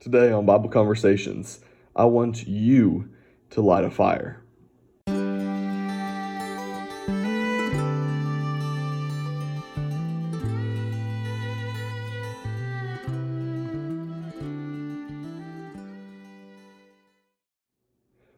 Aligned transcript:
Today 0.00 0.32
on 0.32 0.46
Bible 0.46 0.70
Conversations, 0.70 1.60
I 1.94 2.06
want 2.06 2.46
you 2.48 3.10
to 3.50 3.60
light 3.60 3.84
a 3.84 3.90
fire. 3.90 4.42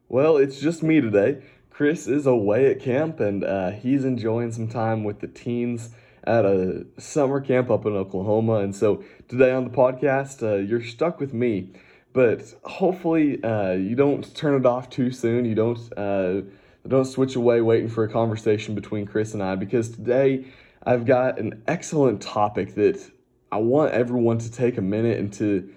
Well, 0.09 0.35
it's 0.35 0.59
just 0.59 0.83
me 0.83 0.99
today. 0.99 1.43
Chris 1.69 2.07
is 2.07 2.25
away 2.25 2.69
at 2.69 2.81
camp 2.81 3.21
and 3.21 3.45
uh, 3.45 3.71
he's 3.71 4.03
enjoying 4.03 4.51
some 4.51 4.67
time 4.67 5.05
with 5.05 5.21
the 5.21 5.29
teens 5.29 5.91
at 6.25 6.45
a 6.45 6.85
summer 6.97 7.41
camp 7.41 7.69
up 7.69 7.85
in 7.85 7.93
Oklahoma. 7.93 8.59
And 8.59 8.75
so 8.75 9.03
today 9.27 9.51
on 9.51 9.63
the 9.63 9.69
podcast, 9.69 10.43
uh, 10.43 10.55
you're 10.55 10.83
stuck 10.83 11.19
with 11.19 11.33
me. 11.33 11.69
But 12.13 12.53
hopefully, 12.63 13.43
uh, 13.43 13.71
you 13.71 13.95
don't 13.95 14.35
turn 14.35 14.59
it 14.59 14.65
off 14.65 14.89
too 14.89 15.11
soon. 15.11 15.45
You 15.45 15.55
don't 15.55 15.79
uh, 15.97 16.41
don't 16.87 17.05
switch 17.05 17.35
away 17.35 17.61
waiting 17.61 17.89
for 17.89 18.03
a 18.03 18.09
conversation 18.09 18.75
between 18.75 19.05
Chris 19.05 19.33
and 19.33 19.41
I 19.41 19.55
because 19.55 19.89
today 19.89 20.45
I've 20.83 21.05
got 21.05 21.39
an 21.39 21.63
excellent 21.67 22.21
topic 22.21 22.75
that 22.75 23.09
I 23.51 23.57
want 23.57 23.93
everyone 23.93 24.37
to 24.39 24.51
take 24.51 24.77
a 24.77 24.81
minute 24.81 25.17
and 25.17 25.33
to 25.33 25.73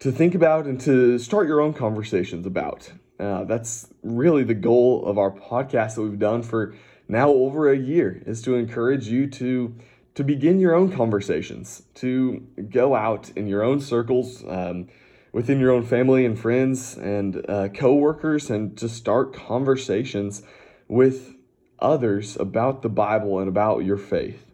to 0.00 0.12
think 0.12 0.34
about 0.34 0.66
and 0.66 0.80
to 0.82 1.18
start 1.18 1.48
your 1.48 1.60
own 1.60 1.72
conversations 1.72 2.46
about. 2.46 2.92
Uh, 3.18 3.44
that's 3.44 3.88
really 4.02 4.44
the 4.44 4.54
goal 4.54 5.04
of 5.06 5.18
our 5.18 5.30
podcast 5.30 5.94
that 5.94 6.02
we've 6.02 6.18
done 6.18 6.42
for 6.42 6.74
now 7.08 7.30
over 7.30 7.70
a 7.70 7.76
year 7.76 8.22
is 8.26 8.42
to 8.42 8.54
encourage 8.54 9.08
you 9.08 9.26
to 9.28 9.74
to 10.14 10.22
begin 10.22 10.60
your 10.60 10.76
own 10.76 10.92
conversations, 10.92 11.82
to 11.94 12.46
go 12.70 12.94
out 12.94 13.30
in 13.30 13.48
your 13.48 13.64
own 13.64 13.80
circles, 13.80 14.44
um, 14.46 14.86
within 15.32 15.58
your 15.58 15.72
own 15.72 15.82
family 15.82 16.24
and 16.24 16.38
friends 16.38 16.96
and 16.96 17.44
uh, 17.50 17.68
coworkers, 17.68 18.48
and 18.48 18.78
to 18.78 18.88
start 18.88 19.34
conversations 19.34 20.42
with 20.86 21.34
others 21.80 22.36
about 22.36 22.82
the 22.82 22.88
Bible 22.88 23.40
and 23.40 23.48
about 23.48 23.78
your 23.84 23.96
faith. 23.96 24.46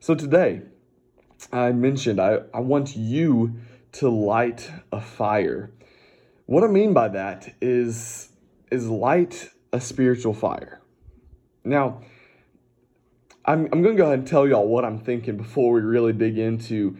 So 0.00 0.14
today, 0.14 0.62
I 1.52 1.72
mentioned 1.72 2.18
I, 2.18 2.38
I 2.54 2.60
want 2.60 2.96
you 2.96 3.60
to 3.92 4.08
light 4.08 4.70
a 4.92 5.00
fire. 5.00 5.70
What 6.46 6.64
I 6.64 6.68
mean 6.68 6.92
by 6.94 7.08
that 7.08 7.54
is 7.60 8.30
is 8.70 8.88
light 8.88 9.50
a 9.72 9.80
spiritual 9.80 10.34
fire. 10.34 10.80
Now, 11.66 12.02
I'm, 13.44 13.68
I'm 13.72 13.82
going 13.82 13.96
to 13.96 14.00
go 14.00 14.04
ahead 14.04 14.20
and 14.20 14.28
tell 14.28 14.46
y'all 14.46 14.68
what 14.68 14.84
I'm 14.84 15.00
thinking 15.00 15.36
before 15.36 15.72
we 15.72 15.80
really 15.80 16.12
dig 16.12 16.38
into 16.38 16.96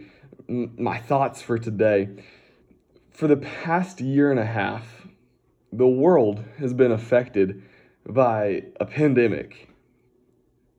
my 0.49 0.97
thoughts 0.97 1.41
for 1.41 1.57
today. 1.57 2.09
For 3.09 3.29
the 3.29 3.37
past 3.37 4.01
year 4.01 4.29
and 4.29 4.39
a 4.39 4.45
half, 4.45 5.07
the 5.71 5.87
world 5.87 6.43
has 6.59 6.73
been 6.73 6.91
affected 6.91 7.63
by 8.05 8.63
a 8.77 8.85
pandemic. 8.85 9.69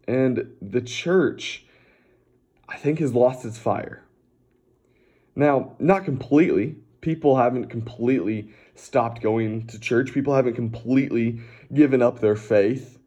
And 0.06 0.53
the 0.61 0.83
church, 0.83 1.64
I 2.69 2.77
think, 2.77 2.98
has 2.98 3.14
lost 3.14 3.47
its 3.47 3.56
fire. 3.56 4.05
Now, 5.34 5.77
not 5.78 6.05
completely. 6.05 6.77
People 7.00 7.36
haven't 7.36 7.69
completely 7.69 8.53
stopped 8.75 9.22
going 9.22 9.66
to 9.69 9.81
church. 9.81 10.12
People 10.12 10.34
haven't 10.34 10.55
completely 10.55 11.41
given 11.72 12.03
up 12.03 12.20
their 12.20 12.36
faith. 12.36 12.98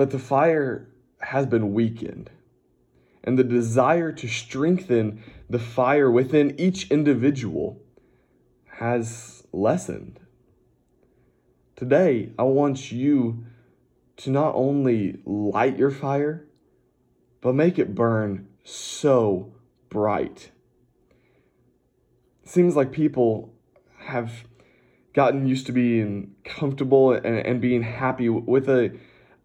But 0.00 0.12
the 0.12 0.18
fire 0.18 0.88
has 1.18 1.44
been 1.44 1.74
weakened, 1.74 2.30
and 3.22 3.38
the 3.38 3.44
desire 3.44 4.12
to 4.12 4.28
strengthen 4.28 5.22
the 5.50 5.58
fire 5.58 6.10
within 6.10 6.58
each 6.58 6.90
individual 6.90 7.82
has 8.78 9.46
lessened. 9.52 10.18
Today, 11.76 12.30
I 12.38 12.44
want 12.44 12.90
you 12.90 13.44
to 14.16 14.30
not 14.30 14.54
only 14.54 15.20
light 15.26 15.76
your 15.76 15.90
fire, 15.90 16.46
but 17.42 17.54
make 17.54 17.78
it 17.78 17.94
burn 17.94 18.48
so 18.64 19.52
bright. 19.90 20.50
It 22.42 22.48
seems 22.48 22.74
like 22.74 22.90
people 22.90 23.52
have 23.98 24.44
gotten 25.12 25.46
used 25.46 25.66
to 25.66 25.72
being 25.72 26.36
comfortable 26.42 27.12
and, 27.12 27.26
and 27.26 27.60
being 27.60 27.82
happy 27.82 28.30
with 28.30 28.66
a 28.70 28.98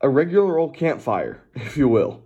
a 0.06 0.10
regular 0.10 0.60
old 0.60 0.76
campfire, 0.76 1.42
if 1.56 1.76
you 1.76 1.88
will. 1.88 2.24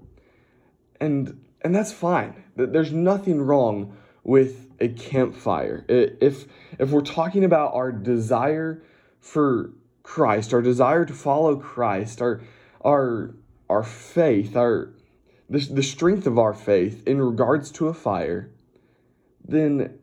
And 1.00 1.46
and 1.62 1.74
that's 1.74 1.94
fine. 1.94 2.44
There's 2.56 2.92
nothing 2.92 3.42
wrong 3.42 3.98
with 4.24 4.70
a 4.82 4.90
campfire. 4.90 5.86
If 5.88 6.46
if 6.78 6.92
we're 6.92 7.02
talking 7.02 7.46
about 7.46 7.74
our 7.74 7.92
desire 7.92 8.84
for 9.22 9.72
Christ, 10.04 10.54
our 10.54 10.62
desire 10.62 11.06
to 11.06 11.14
follow 11.14 11.56
Christ, 11.56 12.22
our 12.22 12.42
our 12.84 13.36
our 13.70 13.84
faith, 13.84 14.58
our 14.58 14.94
the, 15.50 15.60
the 15.60 15.84
strength 15.84 16.28
of 16.28 16.38
our 16.38 16.54
faith 16.54 17.08
in 17.08 17.22
regards 17.22 17.72
to 17.72 17.88
a 17.88 17.94
fire, 17.94 18.52
then 19.48 19.98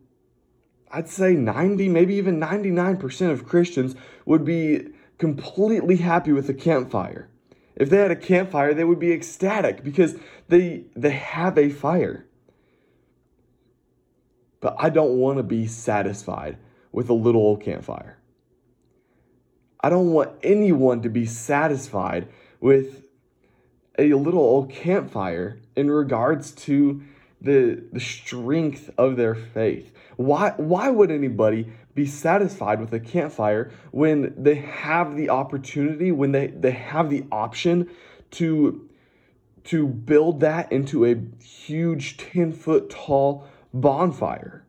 I'd 0.90 1.08
say 1.08 1.34
90, 1.34 1.90
maybe 1.90 2.14
even 2.14 2.40
99% 2.40 3.30
of 3.30 3.44
Christians 3.44 3.94
would 4.24 4.44
be 4.44 4.88
completely 5.18 5.96
happy 5.96 6.32
with 6.32 6.48
a 6.48 6.54
campfire. 6.54 7.28
If 7.76 7.90
they 7.90 7.98
had 7.98 8.10
a 8.10 8.16
campfire, 8.16 8.72
they 8.72 8.84
would 8.84 8.98
be 8.98 9.12
ecstatic 9.12 9.84
because 9.84 10.16
they 10.48 10.84
they 10.96 11.10
have 11.10 11.58
a 11.58 11.68
fire. 11.68 12.26
But 14.60 14.76
I 14.78 14.88
don't 14.88 15.18
want 15.18 15.36
to 15.36 15.42
be 15.42 15.66
satisfied 15.66 16.56
with 16.90 17.10
a 17.10 17.14
little 17.14 17.42
old 17.42 17.62
campfire. 17.62 18.18
I 19.80 19.90
don't 19.90 20.12
want 20.12 20.32
anyone 20.42 21.02
to 21.02 21.10
be 21.10 21.26
satisfied 21.26 22.28
with 22.60 23.04
a 23.98 24.14
little 24.14 24.40
old 24.40 24.70
campfire 24.70 25.60
in 25.76 25.90
regards 25.90 26.52
to 26.52 27.02
the, 27.46 27.82
the 27.92 28.00
strength 28.00 28.90
of 28.98 29.16
their 29.16 29.34
faith. 29.34 29.92
Why, 30.16 30.52
why 30.56 30.90
would 30.90 31.10
anybody 31.10 31.72
be 31.94 32.04
satisfied 32.04 32.80
with 32.80 32.92
a 32.92 33.00
campfire 33.00 33.70
when 33.92 34.34
they 34.36 34.56
have 34.56 35.16
the 35.16 35.30
opportunity, 35.30 36.12
when 36.12 36.32
they, 36.32 36.48
they 36.48 36.72
have 36.72 37.08
the 37.08 37.24
option 37.32 37.88
to, 38.32 38.88
to 39.64 39.86
build 39.86 40.40
that 40.40 40.70
into 40.70 41.06
a 41.06 41.16
huge 41.42 42.18
10 42.18 42.52
foot 42.52 42.90
tall 42.90 43.46
bonfire? 43.72 44.66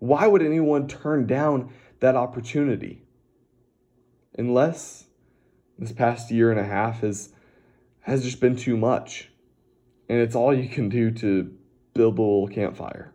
Why 0.00 0.26
would 0.26 0.42
anyone 0.42 0.88
turn 0.88 1.26
down 1.26 1.72
that 2.00 2.16
opportunity? 2.16 3.02
Unless 4.36 5.04
this 5.78 5.92
past 5.92 6.30
year 6.30 6.50
and 6.50 6.58
a 6.58 6.64
half 6.64 7.00
has, 7.00 7.30
has 8.00 8.24
just 8.24 8.40
been 8.40 8.56
too 8.56 8.76
much. 8.76 9.30
And 10.08 10.20
it's 10.20 10.34
all 10.34 10.54
you 10.54 10.68
can 10.68 10.88
do 10.88 11.10
to 11.12 11.54
build 11.94 12.52
campfire. 12.52 13.12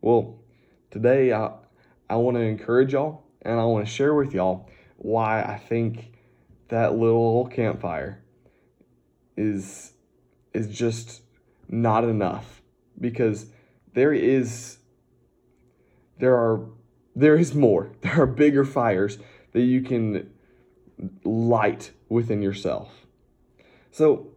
Well, 0.00 0.38
today 0.90 1.32
I, 1.32 1.52
I 2.08 2.16
want 2.16 2.36
to 2.36 2.40
encourage 2.40 2.92
y'all 2.92 3.24
and 3.42 3.60
I 3.60 3.64
want 3.64 3.86
to 3.86 3.90
share 3.90 4.14
with 4.14 4.32
y'all 4.32 4.68
why 4.96 5.42
I 5.42 5.58
think 5.58 6.12
that 6.68 6.96
little 6.96 7.46
campfire 7.46 8.22
is 9.36 9.92
is 10.52 10.68
just 10.68 11.22
not 11.68 12.04
enough 12.04 12.62
because 13.00 13.46
there 13.92 14.12
is 14.12 14.78
there 16.18 16.36
are 16.36 16.66
there 17.16 17.36
is 17.36 17.54
more. 17.54 17.92
There 18.00 18.22
are 18.22 18.26
bigger 18.26 18.64
fires 18.64 19.18
that 19.52 19.62
you 19.62 19.82
can 19.82 20.30
light 21.24 21.90
within 22.08 22.42
yourself. 22.42 23.06
So 23.90 24.28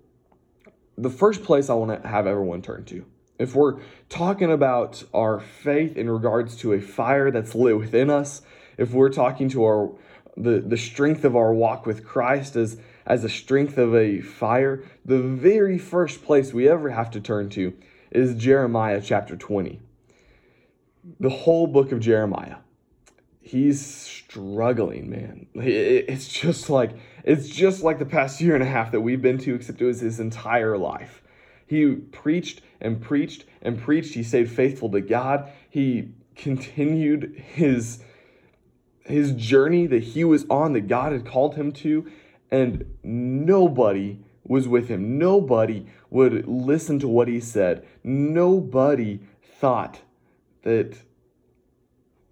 the 0.97 1.09
first 1.09 1.43
place 1.43 1.69
I 1.69 1.73
want 1.73 2.01
to 2.01 2.07
have 2.07 2.27
everyone 2.27 2.61
turn 2.61 2.85
to 2.85 3.05
if 3.39 3.55
we're 3.55 3.79
talking 4.09 4.51
about 4.51 5.03
our 5.13 5.39
faith 5.39 5.95
in 5.95 6.09
regards 6.09 6.55
to 6.57 6.73
a 6.73 6.81
fire 6.81 7.31
that's 7.31 7.53
lit 7.53 7.77
within 7.77 8.09
us, 8.09 8.41
if 8.77 8.91
we're 8.91 9.09
talking 9.09 9.49
to 9.49 9.63
our 9.63 9.91
the, 10.35 10.59
the 10.59 10.77
strength 10.77 11.25
of 11.25 11.35
our 11.35 11.51
walk 11.51 11.85
with 11.85 12.05
Christ 12.05 12.55
as 12.55 12.77
as 13.05 13.23
the 13.23 13.29
strength 13.29 13.77
of 13.77 13.95
a 13.95 14.19
fire, 14.21 14.83
the 15.05 15.19
very 15.19 15.77
first 15.77 16.23
place 16.23 16.53
we 16.53 16.67
ever 16.67 16.89
have 16.89 17.09
to 17.11 17.21
turn 17.21 17.49
to 17.51 17.73
is 18.11 18.35
Jeremiah 18.35 19.01
chapter 19.01 19.35
20. 19.35 19.79
The 21.19 21.29
whole 21.29 21.67
book 21.67 21.91
of 21.91 22.01
Jeremiah. 22.01 22.57
He's 23.39 23.83
struggling, 23.85 25.09
man. 25.09 25.47
It's 25.55 26.27
just 26.27 26.69
like 26.69 26.91
it's 27.23 27.47
just 27.47 27.81
like 27.81 27.97
the 27.97 28.05
past 28.05 28.41
year 28.41 28.55
and 28.55 28.63
a 28.63 28.67
half 28.67 28.91
that 28.91 29.01
we've 29.01 29.21
been 29.21 29.37
to, 29.39 29.55
except 29.55 29.81
it 29.81 29.85
was 29.85 30.01
his 30.01 30.19
entire 30.19 30.77
life. 30.77 31.21
He 31.67 31.95
preached 31.95 32.61
and 32.81 33.01
preached 33.01 33.45
and 33.61 33.77
preached. 33.77 34.15
He 34.15 34.23
stayed 34.23 34.49
faithful 34.49 34.89
to 34.91 35.01
God. 35.01 35.51
He 35.69 36.13
continued 36.35 37.43
his 37.45 37.99
his 39.01 39.31
journey 39.33 39.87
that 39.87 40.03
he 40.03 40.23
was 40.23 40.45
on 40.49 40.73
that 40.73 40.87
God 40.87 41.13
had 41.13 41.25
called 41.25 41.55
him 41.55 41.71
to 41.71 42.09
and 42.51 42.85
nobody 43.03 44.19
was 44.43 44.67
with 44.67 44.87
him. 44.87 45.17
Nobody 45.17 45.85
would 46.09 46.47
listen 46.47 46.99
to 46.99 47.07
what 47.07 47.27
he 47.27 47.39
said. 47.39 47.85
Nobody 48.03 49.19
thought 49.59 50.01
that 50.63 50.97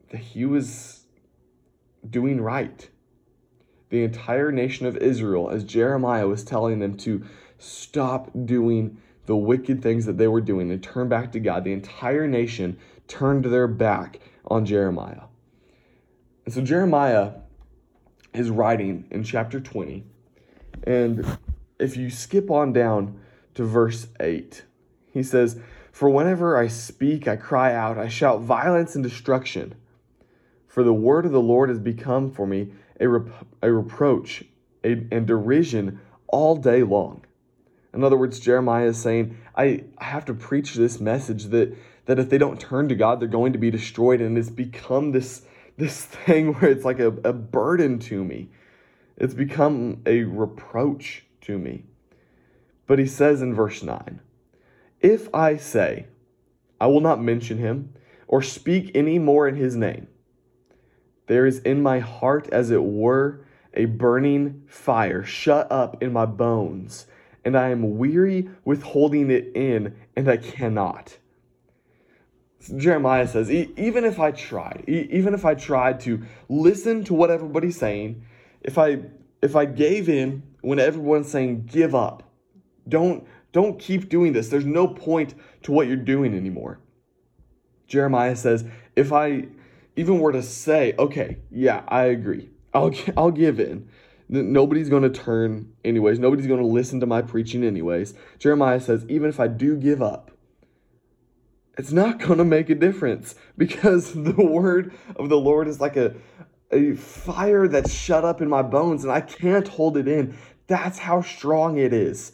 that 0.09 0.19
he 0.19 0.45
was 0.45 1.05
doing 2.07 2.39
right. 2.39 2.89
The 3.89 4.03
entire 4.03 4.51
nation 4.51 4.85
of 4.85 4.97
Israel, 4.97 5.49
as 5.49 5.63
Jeremiah 5.63 6.27
was 6.27 6.43
telling 6.43 6.79
them 6.79 6.95
to 6.97 7.25
stop 7.57 8.29
doing 8.45 8.97
the 9.25 9.36
wicked 9.36 9.81
things 9.81 10.06
that 10.06 10.18
they 10.18 10.27
were 10.27 10.42
doing 10.42 10.72
and 10.72 10.81
turn 10.81 11.10
back 11.10 11.31
to 11.31 11.39
God, 11.39 11.63
the 11.63 11.74
entire 11.74 12.27
nation 12.27 12.77
turned 13.07 13.45
their 13.45 13.68
back 13.68 14.19
on 14.45 14.66
Jeremiah. 14.66 15.24
And 16.45 16.54
so 16.54 16.62
Jeremiah 16.62 17.33
is 18.33 18.50
writing 18.50 19.06
in 19.10 19.24
chapter 19.24 19.60
20. 19.60 20.04
And 20.83 21.38
if 21.80 21.98
you 21.98 22.10
skip 22.10 22.51
on 22.51 22.74
down 22.74 23.19
to 23.56 23.63
verse 23.63 24.07
8, 24.19 24.63
he 25.12 25.24
says, 25.24 25.60
For 25.92 26.10
whenever 26.10 26.57
I 26.57 26.68
speak, 26.68 27.28
I 27.28 27.36
cry 27.36 27.74
out, 27.74 27.98
I 27.98 28.07
shout 28.07 28.42
violence 28.42 28.95
and 28.95 29.04
destruction. 29.04 29.75
For 30.68 30.83
the 30.83 30.94
word 30.94 31.25
of 31.25 31.31
the 31.31 31.42
Lord 31.42 31.69
has 31.69 31.80
become 31.80 32.30
for 32.30 32.45
me 32.45 32.74
a, 33.00 33.07
rep- 33.07 33.48
a 33.62 33.71
reproach 33.71 34.44
a, 34.83 34.92
and 35.12 35.25
derision 35.25 36.00
all 36.28 36.56
day 36.56 36.83
long. 36.83 37.25
In 37.95 38.03
other 38.03 38.18
words, 38.18 38.39
Jeremiah 38.42 38.88
is 38.88 38.97
saying, 38.97 39.38
I, 39.56 39.86
I 39.97 40.03
have 40.03 40.25
to 40.25 40.33
preach 40.33 40.74
this 40.74 41.00
message 41.00 41.45
that, 41.45 41.75
that 42.06 42.19
if 42.19 42.30
they 42.30 42.38
don't 42.38 42.59
turn 42.59 42.89
to 42.89 42.95
God, 42.95 43.19
they're 43.19 43.30
going 43.30 43.53
to 43.53 43.59
be 43.59 43.71
destroyed. 43.71 44.19
And 44.19 44.38
it's 44.38 44.50
become 44.50 45.13
this, 45.13 45.44
this 45.77 46.03
thing 46.06 46.53
where 46.53 46.69
it's 46.69 46.83
like 46.83 47.00
a, 47.00 47.07
a 47.07 47.31
burden 47.31 47.97
to 48.00 48.24
me. 48.24 48.50
It's 49.15 49.33
become 49.33 50.01
a 50.06 50.24
reproach 50.24 51.25
to 51.42 51.57
me. 51.57 51.86
But 52.86 53.00
he 53.00 53.07
says 53.07 53.42
in 53.42 53.56
verse 53.56 53.81
9, 53.81 54.19
If 55.00 55.33
I 55.33 55.56
say, 55.56 56.07
I 56.80 56.88
will 56.88 57.00
not 57.00 57.24
mention 57.24 57.57
him 57.57 57.94
or 58.27 58.42
speak 58.42 58.92
any 58.94 59.19
more 59.19 59.47
in 59.47 59.56
his 59.56 59.77
name, 59.77 60.07
there 61.27 61.45
is 61.45 61.59
in 61.59 61.81
my 61.81 62.00
heart, 62.00 62.50
as 62.51 62.71
it 62.71 62.83
were, 62.83 63.45
a 63.74 63.86
burning 63.86 64.63
fire 64.68 65.24
shut 65.24 65.71
up 65.71 66.03
in 66.03 66.12
my 66.12 66.25
bones, 66.25 67.07
and 67.45 67.56
I 67.56 67.69
am 67.69 67.97
weary 67.97 68.50
with 68.65 68.81
holding 68.81 69.30
it 69.30 69.51
in, 69.56 69.95
and 70.15 70.27
I 70.27 70.38
cannot. 70.38 71.18
Jeremiah 72.75 73.27
says, 73.27 73.51
even 73.51 74.03
if 74.03 74.19
I 74.19 74.31
tried, 74.31 74.83
even 74.88 75.36
if 75.36 75.45
I 75.45 75.53
tried 75.53 76.00
to 76.01 76.24
listen 76.50 77.03
to 77.06 77.13
what 77.13 77.30
everybody's 77.30 77.77
saying, 77.77 78.25
if 78.62 78.80
I 78.80 79.01
if 79.44 79.56
I 79.56 79.65
gave 79.65 80.09
in 80.09 80.42
when 80.62 80.80
everyone's 80.80 81.30
saying 81.30 81.69
give 81.71 81.94
up, 81.94 82.24
don't 82.89 83.27
don't 83.51 83.77
keep 83.80 84.09
doing 84.09 84.33
this. 84.33 84.50
There's 84.50 84.65
no 84.65 84.88
point 84.88 85.36
to 85.63 85.71
what 85.71 85.88
you're 85.88 85.95
doing 85.95 86.33
anymore. 86.33 86.80
Jeremiah 87.88 88.36
says, 88.36 88.65
if 88.95 89.13
I 89.13 89.45
even 89.95 90.19
were 90.19 90.31
to 90.31 90.42
say, 90.42 90.95
okay, 90.97 91.38
yeah, 91.51 91.83
I 91.88 92.06
agree. 92.06 92.50
I'll 92.74 92.92
I'll 93.15 93.31
give 93.31 93.59
in. 93.59 93.88
Nobody's 94.27 94.89
going 94.89 95.04
to 95.04 95.10
turn 95.10 95.74
anyways. 95.83 96.18
Nobody's 96.18 96.48
going 96.48 96.62
to 96.62 96.66
listen 96.66 97.00
to 97.00 97.06
my 97.06 97.22
preaching 97.22 97.63
anyways. 97.63 98.16
Jeremiah 98.39 98.80
says, 98.80 99.06
even 99.07 99.30
if 99.30 99.39
I 99.39 99.48
do 99.48 99.77
give 99.77 100.01
up, 100.01 100.31
it's 101.77 101.92
not 101.92 102.19
going 102.25 102.39
to 102.39 102.45
make 102.45 102.69
a 102.69 102.75
difference 102.75 103.36
because 103.57 104.13
the 104.24 104.33
word 104.33 104.94
of 105.16 105.30
the 105.30 105.38
Lord 105.38 105.68
is 105.68 105.80
like 105.80 105.98
a 105.98 106.16
a 106.72 106.95
fire 106.95 107.68
that's 107.68 107.94
shut 107.94 108.25
up 108.25 108.42
in 108.42 108.50
my 108.50 108.63
bones 108.63 109.04
and 109.04 109.13
I 109.13 109.22
can't 109.22 109.68
hold 109.68 109.98
it 109.98 110.07
in. 110.07 110.36
That's 110.68 110.98
how 110.98 111.21
strong 111.21 111.78
it 111.78 111.94
is. 111.94 112.31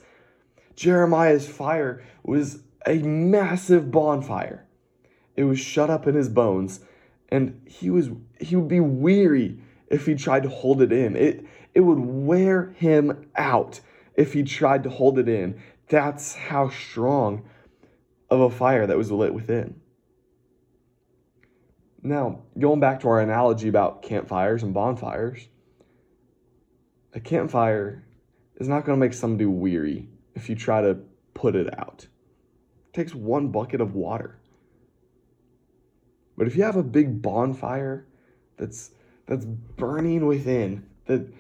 Jeremiah's 0.75 1.47
fire 1.47 2.03
was 2.23 2.63
a 2.87 2.99
massive 2.99 3.91
bonfire. 3.91 4.65
It 5.35 5.43
was 5.43 5.59
shut 5.59 5.89
up 5.89 6.07
in 6.07 6.15
his 6.15 6.29
bones 6.29 6.79
and 7.29 7.61
he 7.67 7.89
was 7.89 8.09
he 8.39 8.55
would 8.55 8.69
be 8.69 8.79
weary 8.79 9.59
if 9.89 10.05
he 10.05 10.15
tried 10.15 10.43
to 10.43 10.49
hold 10.49 10.81
it 10.81 10.91
in. 10.91 11.15
It 11.15 11.45
it 11.73 11.81
would 11.81 11.99
wear 11.99 12.73
him 12.77 13.29
out 13.35 13.79
if 14.15 14.33
he 14.33 14.43
tried 14.43 14.83
to 14.83 14.89
hold 14.89 15.17
it 15.17 15.29
in. 15.29 15.61
That's 15.87 16.35
how 16.35 16.69
strong 16.69 17.43
of 18.29 18.39
a 18.39 18.49
fire 18.49 18.87
that 18.87 18.97
was 18.97 19.11
lit 19.11 19.33
within. 19.33 19.79
Now, 22.03 22.43
going 22.57 22.79
back 22.79 23.01
to 23.01 23.09
our 23.09 23.19
analogy 23.19 23.67
about 23.67 24.01
campfires 24.01 24.63
and 24.63 24.73
bonfires, 24.73 25.47
a 27.13 27.19
campfire 27.19 28.03
is 28.57 28.67
not 28.67 28.85
going 28.85 28.97
to 28.97 28.99
make 28.99 29.13
somebody 29.13 29.45
weary 29.45 30.09
if 30.33 30.49
you 30.49 30.55
try 30.55 30.81
to 30.81 30.99
put 31.33 31.55
it 31.55 31.77
out. 31.77 32.07
It 32.87 32.93
takes 32.93 33.13
one 33.13 33.49
bucket 33.49 33.81
of 33.81 33.93
water. 33.93 34.39
But 36.37 36.47
if 36.47 36.55
you 36.55 36.63
have 36.63 36.77
a 36.77 36.83
big 36.83 37.21
bonfire 37.21 38.07
that's 38.57 38.91
that's 39.27 39.45
burning 39.45 40.25
within, 40.25 40.85
that 41.05 41.31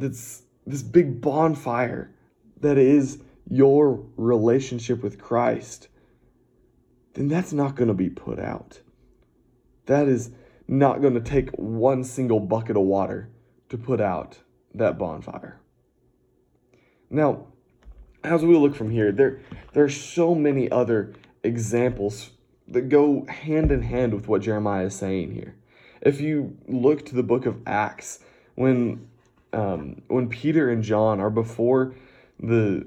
that's 0.00 0.42
this 0.66 0.82
big 0.82 1.20
bonfire 1.20 2.14
that 2.60 2.78
is 2.78 3.18
your 3.50 4.04
relationship 4.16 5.02
with 5.02 5.20
Christ, 5.20 5.88
then 7.14 7.28
that's 7.28 7.52
not 7.52 7.74
going 7.74 7.88
to 7.88 7.94
be 7.94 8.10
put 8.10 8.38
out. 8.38 8.80
That 9.86 10.06
is 10.06 10.30
not 10.68 11.00
going 11.00 11.14
to 11.14 11.20
take 11.20 11.50
one 11.50 12.04
single 12.04 12.38
bucket 12.38 12.76
of 12.76 12.82
water 12.82 13.28
to 13.70 13.76
put 13.76 14.00
out 14.00 14.38
that 14.74 14.98
bonfire. 14.98 15.60
Now, 17.10 17.46
as 18.22 18.44
we 18.44 18.56
look 18.56 18.76
from 18.76 18.90
here, 18.90 19.10
there, 19.10 19.40
there 19.72 19.82
are 19.82 19.88
so 19.88 20.34
many 20.34 20.70
other 20.70 21.14
examples 21.42 22.30
that 22.68 22.88
go 22.88 23.26
hand 23.26 23.72
in 23.72 23.82
hand 23.82 24.14
with 24.14 24.28
what 24.28 24.42
Jeremiah 24.42 24.86
is 24.86 24.94
saying 24.94 25.32
here. 25.32 25.56
If 26.00 26.20
you 26.20 26.56
look 26.68 27.04
to 27.06 27.14
the 27.16 27.22
book 27.24 27.46
of 27.46 27.60
Acts, 27.66 28.20
when 28.54 29.08
um, 29.52 30.02
when 30.08 30.28
Peter 30.28 30.70
and 30.70 30.82
John 30.82 31.20
are 31.20 31.30
before 31.30 31.94
the 32.38 32.86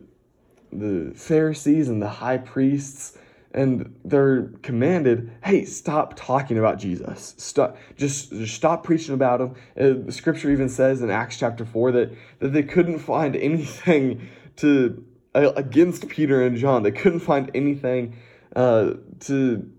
the 0.71 1.13
Pharisees 1.15 1.87
and 1.87 2.01
the 2.01 2.09
high 2.09 2.37
priests 2.37 3.17
and 3.53 3.95
they're 4.03 4.49
commanded, 4.63 5.31
hey, 5.43 5.63
stop 5.65 6.15
talking 6.15 6.57
about 6.57 6.79
Jesus. 6.79 7.35
Stop, 7.37 7.77
just, 7.95 8.31
just 8.31 8.55
stop 8.55 8.83
preaching 8.83 9.13
about 9.13 9.41
him. 9.41 9.55
Uh, 9.79 10.05
the 10.05 10.11
scripture 10.11 10.49
even 10.49 10.69
says 10.69 11.01
in 11.01 11.11
Acts 11.11 11.37
chapter 11.37 11.63
4 11.63 11.91
that, 11.91 12.17
that 12.39 12.49
they 12.49 12.63
couldn't 12.63 12.99
find 12.99 13.35
anything 13.35 14.27
to 14.57 15.05
uh, 15.35 15.51
against 15.55 16.09
Peter 16.09 16.43
and 16.43 16.57
John. 16.57 16.83
They 16.83 16.91
couldn't 16.91 17.19
find 17.19 17.51
anything 17.53 18.17
uh, 18.55 18.93
to, 19.21 19.71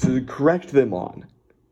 to 0.00 0.24
correct 0.24 0.68
them 0.68 0.92
on. 0.92 1.26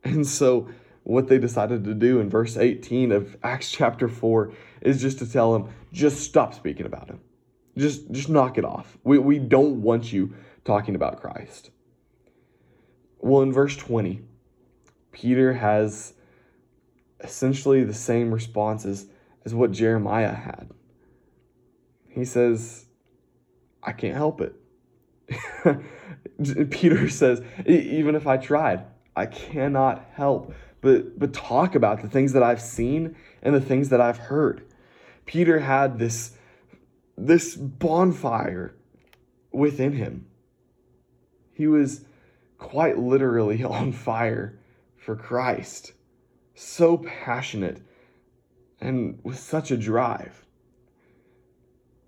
And 0.04 0.26
so 0.26 0.68
what 1.04 1.28
they 1.28 1.38
decided 1.38 1.84
to 1.84 1.94
do 1.94 2.20
in 2.20 2.30
verse 2.30 2.56
18 2.56 3.12
of 3.12 3.36
Acts 3.42 3.70
chapter 3.70 4.08
4 4.08 4.52
is 4.82 5.00
just 5.00 5.18
to 5.18 5.30
tell 5.30 5.52
them, 5.52 5.68
just 5.92 6.20
stop 6.20 6.54
speaking 6.54 6.86
about 6.86 7.08
him. 7.08 7.20
Just, 7.76 8.10
just 8.10 8.28
knock 8.28 8.58
it 8.58 8.64
off. 8.64 8.98
We, 9.02 9.18
we 9.18 9.38
don't 9.38 9.82
want 9.82 10.12
you 10.12 10.34
talking 10.64 10.94
about 10.94 11.20
Christ. 11.20 11.70
Well, 13.18 13.42
in 13.42 13.52
verse 13.52 13.76
20, 13.76 14.22
Peter 15.10 15.54
has 15.54 16.14
essentially 17.20 17.84
the 17.84 17.94
same 17.94 18.32
responses 18.32 19.06
as 19.44 19.54
what 19.54 19.72
Jeremiah 19.72 20.34
had. 20.34 20.70
He 22.08 22.24
says, 22.24 22.86
I 23.82 23.92
can't 23.92 24.16
help 24.16 24.40
it. 24.40 24.54
Peter 26.70 27.08
says, 27.08 27.42
even 27.66 28.14
if 28.14 28.26
I 28.26 28.36
tried, 28.36 28.84
I 29.16 29.26
cannot 29.26 30.06
help 30.12 30.52
but, 30.82 31.18
but 31.18 31.32
talk 31.32 31.74
about 31.74 32.02
the 32.02 32.08
things 32.08 32.34
that 32.34 32.42
I've 32.42 32.60
seen 32.60 33.16
and 33.42 33.54
the 33.54 33.60
things 33.60 33.88
that 33.88 34.00
I've 34.00 34.18
heard. 34.18 34.66
Peter 35.24 35.60
had 35.60 35.98
this, 35.98 36.36
this 37.16 37.54
bonfire 37.54 38.74
within 39.52 39.92
him. 39.92 40.26
He 41.54 41.68
was 41.68 42.04
quite 42.58 42.98
literally 42.98 43.62
on 43.64 43.92
fire 43.92 44.58
for 44.96 45.16
Christ. 45.16 45.92
So 46.54 46.98
passionate 46.98 47.80
and 48.80 49.20
with 49.22 49.38
such 49.38 49.70
a 49.70 49.76
drive. 49.76 50.44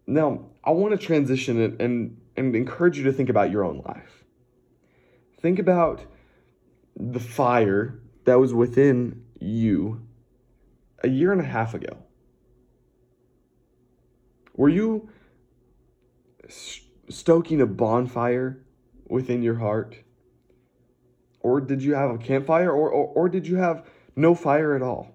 Now, 0.06 0.46
I 0.64 0.72
want 0.72 0.98
to 0.98 1.06
transition 1.06 1.60
it 1.62 1.80
and, 1.80 2.20
and 2.36 2.54
encourage 2.56 2.98
you 2.98 3.04
to 3.04 3.12
think 3.12 3.30
about 3.30 3.50
your 3.52 3.64
own 3.64 3.82
life. 3.86 4.24
Think 5.40 5.60
about 5.60 6.04
the 6.96 7.20
fire 7.20 8.00
that 8.24 8.38
was 8.40 8.54
within 8.54 9.22
you 9.38 10.00
a 11.02 11.08
year 11.08 11.32
and 11.32 11.40
a 11.40 11.44
half 11.44 11.74
ago. 11.74 11.98
Were 14.56 14.68
you 14.68 15.08
stoking 17.08 17.60
a 17.60 17.66
bonfire 17.66 18.62
within 19.08 19.42
your 19.42 19.56
heart? 19.56 19.96
Or 21.40 21.60
did 21.60 21.82
you 21.82 21.94
have 21.94 22.10
a 22.10 22.18
campfire? 22.18 22.70
Or, 22.70 22.88
or, 22.88 23.06
or 23.08 23.28
did 23.28 23.46
you 23.46 23.56
have 23.56 23.86
no 24.16 24.34
fire 24.34 24.74
at 24.74 24.82
all? 24.82 25.14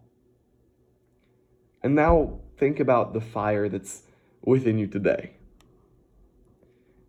And 1.82 1.96
now 1.96 2.40
think 2.58 2.80
about 2.80 3.14
the 3.14 3.22
fire 3.22 3.70
that's 3.70 4.04
within 4.44 4.78
you 4.78 4.88
today. 4.88 5.32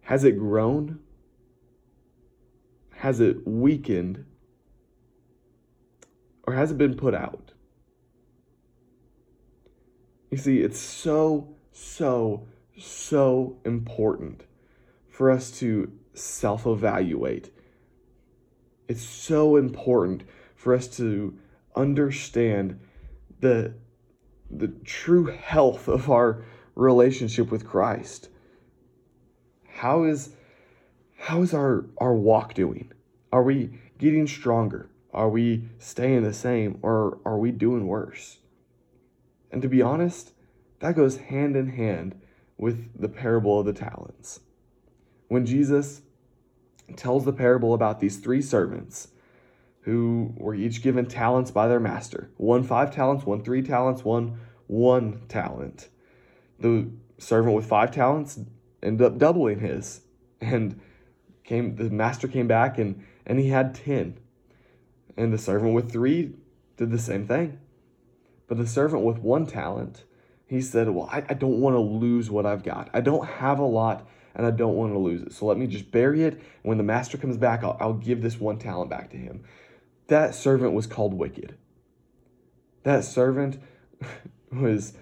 Has 0.02 0.24
it 0.24 0.38
grown? 0.38 1.00
Has 2.96 3.20
it 3.20 3.46
weakened? 3.46 4.24
Or 6.50 6.54
has 6.54 6.72
it 6.72 6.78
been 6.78 6.96
put 6.96 7.14
out? 7.14 7.52
You 10.32 10.36
see, 10.36 10.58
it's 10.58 10.80
so, 10.80 11.54
so, 11.70 12.48
so 12.76 13.56
important 13.64 14.42
for 15.08 15.30
us 15.30 15.52
to 15.60 15.92
self 16.14 16.66
evaluate. 16.66 17.52
It's 18.88 19.04
so 19.04 19.54
important 19.54 20.24
for 20.56 20.74
us 20.74 20.88
to 20.96 21.38
understand 21.76 22.80
the, 23.38 23.74
the 24.50 24.68
true 24.84 25.26
health 25.26 25.86
of 25.86 26.10
our 26.10 26.44
relationship 26.74 27.52
with 27.52 27.64
Christ. 27.64 28.28
How 29.68 30.02
is, 30.02 30.30
how 31.16 31.42
is 31.42 31.54
our, 31.54 31.86
our 31.98 32.14
walk 32.14 32.54
doing? 32.54 32.90
Are 33.32 33.44
we 33.44 33.78
getting 33.98 34.26
stronger? 34.26 34.89
Are 35.12 35.28
we 35.28 35.68
staying 35.78 36.22
the 36.22 36.32
same 36.32 36.78
or 36.82 37.18
are 37.24 37.38
we 37.38 37.50
doing 37.50 37.86
worse? 37.86 38.38
And 39.50 39.60
to 39.62 39.68
be 39.68 39.82
honest, 39.82 40.32
that 40.80 40.94
goes 40.94 41.16
hand 41.16 41.56
in 41.56 41.68
hand 41.68 42.20
with 42.56 43.00
the 43.00 43.08
parable 43.08 43.60
of 43.60 43.66
the 43.66 43.72
talents. 43.72 44.40
When 45.28 45.46
Jesus 45.46 46.02
tells 46.96 47.24
the 47.24 47.32
parable 47.32 47.74
about 47.74 48.00
these 48.00 48.18
three 48.18 48.42
servants 48.42 49.08
who 49.82 50.34
were 50.36 50.54
each 50.54 50.82
given 50.82 51.06
talents 51.06 51.50
by 51.50 51.66
their 51.68 51.80
master 51.80 52.30
one 52.36 52.62
five 52.62 52.94
talents, 52.94 53.24
one 53.24 53.42
three 53.42 53.62
talents, 53.62 54.04
one 54.04 54.38
one 54.66 55.22
talent. 55.28 55.88
The 56.58 56.90
servant 57.18 57.56
with 57.56 57.66
five 57.66 57.90
talents 57.90 58.38
ended 58.82 59.04
up 59.06 59.18
doubling 59.18 59.60
his 59.60 60.02
and 60.40 60.80
came 61.44 61.76
the 61.76 61.90
master 61.90 62.28
came 62.28 62.46
back 62.46 62.78
and 62.78 63.04
and 63.26 63.38
he 63.38 63.48
had 63.48 63.74
10 63.74 64.18
and 65.16 65.32
the 65.32 65.38
servant 65.38 65.74
with 65.74 65.90
three 65.90 66.34
did 66.76 66.90
the 66.90 66.98
same 66.98 67.26
thing. 67.26 67.58
But 68.48 68.58
the 68.58 68.66
servant 68.66 69.04
with 69.04 69.18
one 69.18 69.46
talent 69.46 70.04
he 70.46 70.60
said 70.60 70.88
well 70.90 71.08
i, 71.12 71.18
I 71.28 71.34
don't 71.34 71.60
want 71.60 71.74
to 71.76 71.80
lose 71.80 72.30
what 72.30 72.46
i've 72.46 72.62
got. 72.62 72.90
I 72.92 73.00
don't 73.00 73.26
have 73.26 73.58
a 73.58 73.64
lot 73.64 74.08
and 74.34 74.46
i 74.46 74.50
don't 74.50 74.74
want 74.74 74.92
to 74.92 74.98
lose 74.98 75.22
it. 75.22 75.32
So 75.32 75.46
let 75.46 75.58
me 75.58 75.66
just 75.66 75.90
bury 75.90 76.24
it. 76.24 76.40
When 76.62 76.78
the 76.78 76.84
master 76.84 77.16
comes 77.18 77.36
back 77.36 77.62
i'll, 77.62 77.76
I'll 77.80 77.94
give 77.94 78.22
this 78.22 78.40
one 78.40 78.58
talent 78.58 78.90
back 78.90 79.10
to 79.10 79.16
him. 79.16 79.44
That 80.08 80.34
servant 80.34 80.72
was 80.72 80.86
called 80.86 81.14
wicked. 81.14 81.56
That 82.82 83.04
servant 83.04 83.60
was 84.52 84.94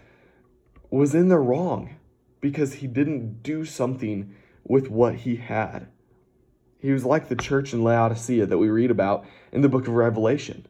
was 0.90 1.14
in 1.14 1.28
the 1.28 1.38
wrong 1.38 1.96
because 2.40 2.74
he 2.74 2.86
didn't 2.86 3.42
do 3.42 3.64
something 3.64 4.34
with 4.64 4.88
what 4.90 5.16
he 5.16 5.36
had. 5.36 5.88
He 6.78 6.92
was 6.92 7.04
like 7.04 7.28
the 7.28 7.36
church 7.36 7.72
in 7.72 7.82
Laodicea 7.82 8.46
that 8.46 8.58
we 8.58 8.68
read 8.68 8.90
about 8.90 9.26
in 9.52 9.62
the 9.62 9.68
book 9.68 9.88
of 9.88 9.94
Revelation. 9.94 10.66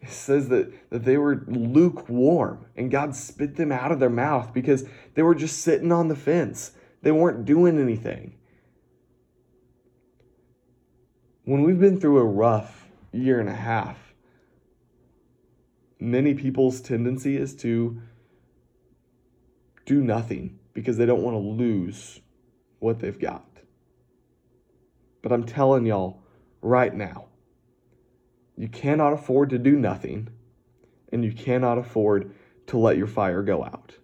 It 0.00 0.10
says 0.10 0.48
that, 0.48 0.90
that 0.90 1.04
they 1.04 1.18
were 1.18 1.44
lukewarm 1.46 2.66
and 2.76 2.90
God 2.90 3.14
spit 3.14 3.56
them 3.56 3.70
out 3.70 3.92
of 3.92 4.00
their 4.00 4.10
mouth 4.10 4.52
because 4.52 4.86
they 5.14 5.22
were 5.22 5.34
just 5.34 5.58
sitting 5.58 5.92
on 5.92 6.08
the 6.08 6.16
fence. 6.16 6.72
They 7.02 7.12
weren't 7.12 7.44
doing 7.44 7.78
anything. 7.78 8.34
When 11.44 11.62
we've 11.62 11.80
been 11.80 12.00
through 12.00 12.18
a 12.18 12.24
rough 12.24 12.88
year 13.12 13.40
and 13.40 13.48
a 13.48 13.54
half, 13.54 14.14
many 15.98 16.34
people's 16.34 16.80
tendency 16.80 17.36
is 17.36 17.54
to 17.56 18.00
do 19.84 20.02
nothing 20.02 20.58
because 20.72 20.96
they 20.96 21.06
don't 21.06 21.22
want 21.22 21.34
to 21.34 21.38
lose 21.38 22.20
what 22.78 23.00
they've 23.00 23.18
got. 23.18 23.49
But 25.22 25.32
I'm 25.32 25.44
telling 25.44 25.86
y'all 25.86 26.22
right 26.62 26.94
now, 26.94 27.26
you 28.56 28.68
cannot 28.68 29.12
afford 29.12 29.50
to 29.50 29.58
do 29.58 29.76
nothing, 29.78 30.28
and 31.12 31.24
you 31.24 31.32
cannot 31.32 31.78
afford 31.78 32.34
to 32.66 32.78
let 32.78 32.96
your 32.96 33.06
fire 33.06 33.42
go 33.42 33.64
out. 33.64 33.96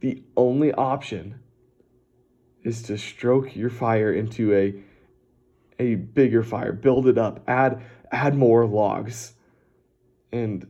The 0.00 0.22
only 0.36 0.72
option 0.72 1.40
is 2.62 2.82
to 2.82 2.98
stroke 2.98 3.54
your 3.54 3.70
fire 3.70 4.12
into 4.12 4.54
a 4.54 4.82
a 5.78 5.96
bigger 5.96 6.42
fire, 6.42 6.72
build 6.72 7.08
it 7.08 7.18
up, 7.18 7.42
add 7.48 7.82
add 8.10 8.34
more 8.34 8.66
logs 8.66 9.34
and 10.32 10.66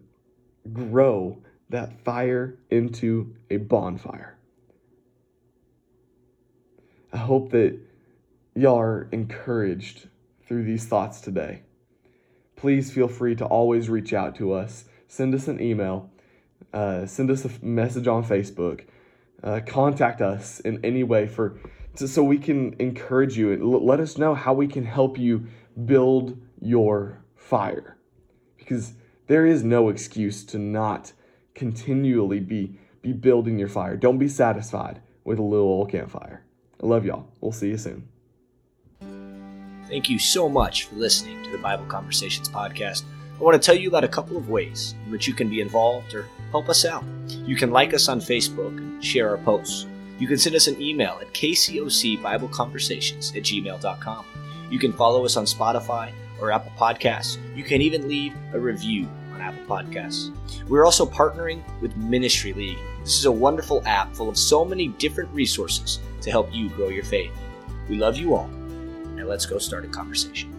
grow 0.72 1.42
that 1.70 1.92
fire 2.04 2.58
into 2.70 3.34
a 3.50 3.56
bonfire. 3.56 4.36
I 7.12 7.18
hope 7.18 7.50
that 7.52 7.78
y'all 8.54 8.78
are 8.78 9.08
encouraged 9.12 10.08
through 10.46 10.64
these 10.64 10.86
thoughts 10.86 11.20
today. 11.20 11.62
Please 12.56 12.92
feel 12.92 13.08
free 13.08 13.34
to 13.36 13.44
always 13.44 13.88
reach 13.88 14.12
out 14.12 14.36
to 14.36 14.52
us. 14.52 14.84
Send 15.08 15.34
us 15.34 15.48
an 15.48 15.60
email, 15.60 16.10
uh, 16.72 17.06
send 17.06 17.30
us 17.30 17.44
a 17.44 17.50
message 17.64 18.06
on 18.06 18.24
Facebook, 18.24 18.86
uh, 19.42 19.60
contact 19.66 20.20
us 20.20 20.60
in 20.60 20.84
any 20.84 21.02
way 21.02 21.26
for 21.26 21.58
to, 21.96 22.08
so 22.08 22.24
we 22.24 22.38
can 22.38 22.74
encourage 22.80 23.36
you 23.38 23.52
and 23.52 23.62
l- 23.62 23.84
let 23.84 24.00
us 24.00 24.18
know 24.18 24.34
how 24.34 24.52
we 24.52 24.66
can 24.66 24.84
help 24.84 25.18
you 25.18 25.46
build 25.84 26.40
your 26.60 27.22
fire. 27.36 27.96
Because 28.56 28.94
there 29.26 29.46
is 29.46 29.62
no 29.62 29.88
excuse 29.88 30.44
to 30.46 30.58
not 30.58 31.12
continually 31.54 32.40
be 32.40 32.78
be 33.02 33.12
building 33.12 33.58
your 33.58 33.68
fire. 33.68 33.96
Don't 33.96 34.18
be 34.18 34.28
satisfied 34.28 35.02
with 35.24 35.38
a 35.38 35.42
little 35.42 35.66
old 35.66 35.90
campfire. 35.90 36.42
I 36.82 36.86
love 36.86 37.04
y'all. 37.04 37.28
We'll 37.40 37.52
see 37.52 37.68
you 37.68 37.76
soon. 37.76 38.08
Thank 39.88 40.08
you 40.08 40.18
so 40.18 40.48
much 40.48 40.84
for 40.84 40.96
listening 40.96 41.42
to 41.44 41.50
the 41.50 41.58
Bible 41.58 41.84
Conversations 41.86 42.48
podcast. 42.48 43.04
I 43.38 43.42
want 43.42 43.60
to 43.60 43.64
tell 43.64 43.76
you 43.76 43.88
about 43.88 44.04
a 44.04 44.08
couple 44.08 44.36
of 44.36 44.48
ways 44.48 44.94
in 45.04 45.12
which 45.12 45.26
you 45.26 45.34
can 45.34 45.48
be 45.48 45.60
involved 45.60 46.14
or 46.14 46.26
help 46.50 46.68
us 46.68 46.84
out. 46.84 47.04
You 47.28 47.56
can 47.56 47.70
like 47.70 47.92
us 47.92 48.08
on 48.08 48.20
Facebook 48.20 48.78
and 48.78 49.04
share 49.04 49.30
our 49.30 49.38
posts. 49.38 49.86
You 50.18 50.28
can 50.28 50.38
send 50.38 50.56
us 50.56 50.68
an 50.68 50.80
email 50.80 51.18
at 51.20 51.32
kcocbibleconversations 51.34 53.36
at 53.36 53.42
gmail.com. 53.42 54.24
You 54.70 54.78
can 54.78 54.92
follow 54.92 55.24
us 55.24 55.36
on 55.36 55.44
Spotify 55.44 56.12
or 56.40 56.52
Apple 56.52 56.72
Podcasts. 56.78 57.38
You 57.56 57.64
can 57.64 57.82
even 57.82 58.08
leave 58.08 58.34
a 58.52 58.60
review 58.60 59.08
on 59.34 59.40
Apple 59.40 59.64
Podcasts. 59.64 60.32
We're 60.68 60.84
also 60.84 61.04
partnering 61.04 61.62
with 61.80 61.96
Ministry 61.96 62.52
League. 62.52 62.78
This 63.00 63.18
is 63.18 63.24
a 63.26 63.32
wonderful 63.32 63.82
app 63.84 64.14
full 64.14 64.28
of 64.28 64.38
so 64.38 64.64
many 64.64 64.88
different 64.88 65.30
resources 65.34 65.98
to 66.22 66.30
help 66.30 66.54
you 66.54 66.68
grow 66.70 66.88
your 66.88 67.04
faith. 67.04 67.32
We 67.88 67.96
love 67.96 68.16
you 68.16 68.34
all. 68.34 68.48
Let's 69.24 69.46
go 69.46 69.58
start 69.58 69.84
a 69.84 69.88
conversation. 69.88 70.53